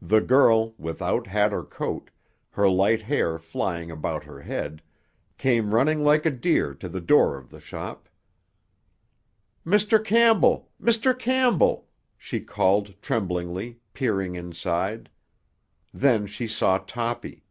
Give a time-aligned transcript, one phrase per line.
[0.00, 2.08] The girl, without hat or coat,
[2.52, 4.80] her light hair flying about her head,
[5.36, 8.08] came running like a deer to the door of the shop.
[9.66, 10.02] "Mr.
[10.02, 11.12] Campbell, Mr.
[11.12, 11.86] Campbell!"
[12.16, 15.10] she called tremblingly, peering inside.
[15.92, 17.44] Then she saw Toppy.